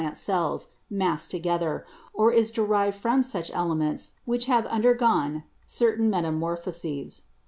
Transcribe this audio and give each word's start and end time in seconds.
ing 0.01 0.05
to 0.05 0.09
the 0.09 0.13
plant 0.15 0.17
cells, 0.17 0.67
massed 0.89 1.29
together, 1.29 1.85
or 2.11 2.31
is 2.31 2.49
derived 2.49 2.97
from 2.97 3.21
such 3.21 3.51
elements 3.53 4.13
which 4.25 4.45
have 4.45 4.65
undergone 4.65 5.43
certain 5.67 6.09
meta 6.09 6.31
morphoses. 6.31 7.25